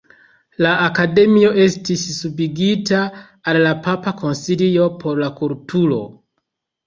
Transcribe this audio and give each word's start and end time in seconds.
La 0.65 0.69
Akademio 0.85 1.49
estis 1.65 2.05
subigita 2.19 3.01
al 3.51 3.59
la 3.65 3.75
Papa 3.89 4.13
Konsilio 4.23 4.87
por 5.03 5.19
la 5.25 5.27
Kulturo. 5.41 6.01